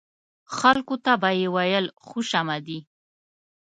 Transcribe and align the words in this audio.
خلکو 0.57 0.95
ته 1.03 1.11
به 1.21 1.29
یې 1.39 1.47
ویل 1.55 1.85
خوش 2.05 2.29
آمدي. 2.41 2.79